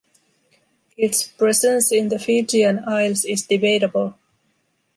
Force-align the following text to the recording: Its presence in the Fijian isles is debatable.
Its 0.97 1.27
presence 1.27 1.91
in 1.91 2.09
the 2.09 2.17
Fijian 2.17 2.79
isles 2.87 3.23
is 3.23 3.45
debatable. 3.45 4.15